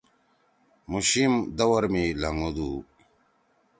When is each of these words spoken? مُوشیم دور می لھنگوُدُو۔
مُوشیم 0.89 1.33
دور 1.57 1.83
می 1.93 2.05
لھنگوُدُو۔ 2.21 2.71